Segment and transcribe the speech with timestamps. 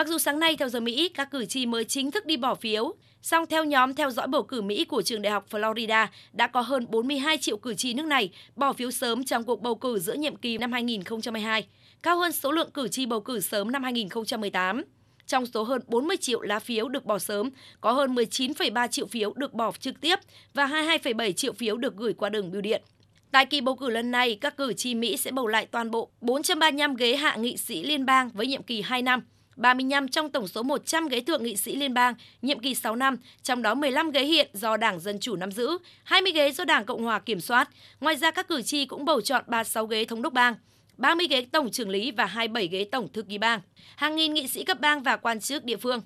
[0.00, 2.54] Mặc dù sáng nay theo giờ Mỹ, các cử tri mới chính thức đi bỏ
[2.54, 6.46] phiếu, song theo nhóm theo dõi bầu cử Mỹ của trường đại học Florida, đã
[6.46, 9.98] có hơn 42 triệu cử tri nước này bỏ phiếu sớm trong cuộc bầu cử
[9.98, 11.66] giữa nhiệm kỳ năm 2022,
[12.02, 14.84] cao hơn số lượng cử tri bầu cử sớm năm 2018.
[15.26, 19.32] Trong số hơn 40 triệu lá phiếu được bỏ sớm, có hơn 19,3 triệu phiếu
[19.36, 20.18] được bỏ trực tiếp
[20.54, 22.82] và 22,7 triệu phiếu được gửi qua đường bưu điện.
[23.30, 26.10] Tại kỳ bầu cử lần này, các cử tri Mỹ sẽ bầu lại toàn bộ
[26.20, 29.22] 435 ghế hạ nghị sĩ liên bang với nhiệm kỳ 2 năm,
[29.60, 33.16] 35 trong tổng số 100 ghế thượng nghị sĩ liên bang nhiệm kỳ 6 năm,
[33.42, 36.84] trong đó 15 ghế hiện do Đảng Dân Chủ nắm giữ, 20 ghế do Đảng
[36.84, 37.68] Cộng Hòa kiểm soát.
[38.00, 40.54] Ngoài ra, các cử tri cũng bầu chọn 36 ghế thống đốc bang.
[40.96, 43.60] 30 ghế tổng trưởng lý và 27 ghế tổng thư ký bang,
[43.96, 46.00] hàng nghìn nghị sĩ cấp bang và quan chức địa phương.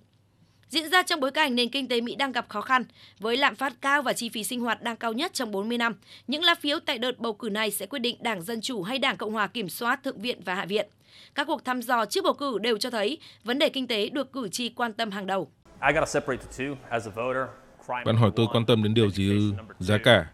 [0.69, 2.85] Diễn ra trong bối cảnh nền kinh tế Mỹ đang gặp khó khăn,
[3.19, 5.95] với lạm phát cao và chi phí sinh hoạt đang cao nhất trong 40 năm.
[6.27, 8.99] Những lá phiếu tại đợt bầu cử này sẽ quyết định Đảng Dân Chủ hay
[8.99, 10.89] Đảng Cộng Hòa kiểm soát Thượng viện và Hạ viện.
[11.35, 14.33] Các cuộc thăm dò trước bầu cử đều cho thấy vấn đề kinh tế được
[14.33, 15.51] cử tri quan tâm hàng đầu.
[18.05, 19.53] Bạn hỏi tôi quan tâm đến điều gì ư?
[19.79, 20.27] Giá cả.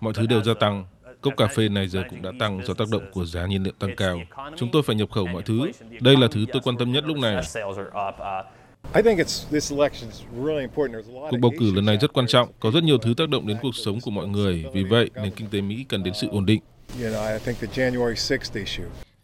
[0.00, 0.84] Mọi thứ đều gia tăng.
[1.20, 3.72] Cốc cà phê này giờ cũng đã tăng do tác động của giá nhiên liệu
[3.78, 4.20] tăng cao.
[4.56, 5.70] Chúng tôi phải nhập khẩu mọi thứ.
[6.00, 7.42] Đây là thứ tôi quan tâm nhất lúc này.
[11.30, 13.56] Cuộc bầu cử lần này rất quan trọng, có rất nhiều thứ tác động đến
[13.62, 14.64] cuộc sống của mọi người.
[14.74, 16.60] Vì vậy, nền kinh tế Mỹ cần đến sự ổn định.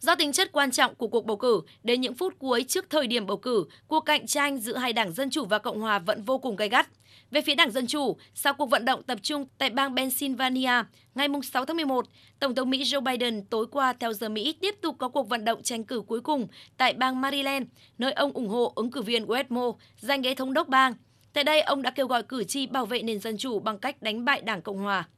[0.07, 3.07] Do tính chất quan trọng của cuộc bầu cử, đến những phút cuối trước thời
[3.07, 6.23] điểm bầu cử, cuộc cạnh tranh giữa hai đảng Dân Chủ và Cộng Hòa vẫn
[6.23, 6.89] vô cùng gay gắt.
[7.31, 10.71] Về phía Đảng Dân Chủ, sau cuộc vận động tập trung tại bang Pennsylvania
[11.15, 12.07] ngày 6 tháng 11,
[12.41, 15.45] Tổng thống Mỹ Joe Biden tối qua theo giờ Mỹ tiếp tục có cuộc vận
[15.45, 16.47] động tranh cử cuối cùng
[16.77, 17.67] tại bang Maryland,
[17.99, 20.95] nơi ông ủng hộ ứng cử viên Westmore giành ghế thống đốc bang.
[21.33, 24.03] Tại đây, ông đã kêu gọi cử tri bảo vệ nền dân chủ bằng cách
[24.03, 25.09] đánh bại Đảng Cộng Hòa.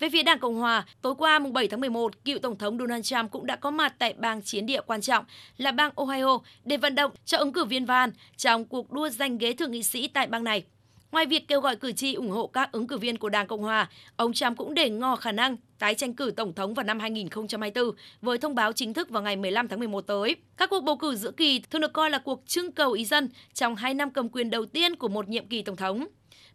[0.00, 3.04] Về phía Đảng Cộng Hòa, tối qua mùng 7 tháng 11, cựu Tổng thống Donald
[3.04, 5.24] Trump cũng đã có mặt tại bang chiến địa quan trọng
[5.56, 9.38] là bang Ohio để vận động cho ứng cử viên Van trong cuộc đua giành
[9.38, 10.64] ghế thượng nghị sĩ tại bang này.
[11.12, 13.62] Ngoài việc kêu gọi cử tri ủng hộ các ứng cử viên của Đảng Cộng
[13.62, 17.00] Hòa, ông Trump cũng để ngò khả năng tái tranh cử Tổng thống vào năm
[17.00, 17.90] 2024
[18.22, 20.36] với thông báo chính thức vào ngày 15 tháng 11 tới.
[20.56, 23.28] Các cuộc bầu cử giữa kỳ thường được coi là cuộc trưng cầu ý dân
[23.54, 26.06] trong hai năm cầm quyền đầu tiên của một nhiệm kỳ Tổng thống.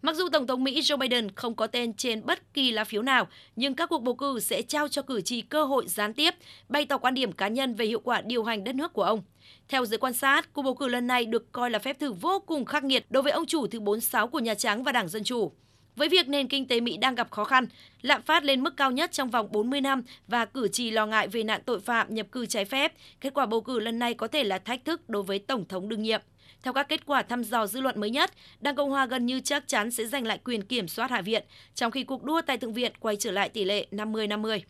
[0.01, 3.01] Mặc dù Tổng thống Mỹ Joe Biden không có tên trên bất kỳ lá phiếu
[3.01, 6.33] nào, nhưng các cuộc bầu cử sẽ trao cho cử tri cơ hội gián tiếp
[6.69, 9.21] bày tỏ quan điểm cá nhân về hiệu quả điều hành đất nước của ông.
[9.67, 12.43] Theo giới quan sát, cuộc bầu cử lần này được coi là phép thử vô
[12.45, 15.23] cùng khắc nghiệt đối với ông chủ thứ 46 của Nhà Trắng và Đảng Dân
[15.23, 15.51] Chủ.
[15.95, 17.65] Với việc nền kinh tế Mỹ đang gặp khó khăn,
[18.01, 21.27] lạm phát lên mức cao nhất trong vòng 40 năm và cử tri lo ngại
[21.27, 24.27] về nạn tội phạm nhập cư trái phép, kết quả bầu cử lần này có
[24.27, 26.21] thể là thách thức đối với Tổng thống đương nhiệm.
[26.63, 29.39] Theo các kết quả thăm dò dư luận mới nhất, Đảng Cộng Hòa gần như
[29.39, 31.43] chắc chắn sẽ giành lại quyền kiểm soát Hạ viện,
[31.75, 34.59] trong khi cuộc đua tại Thượng viện quay trở lại tỷ lệ 50-50.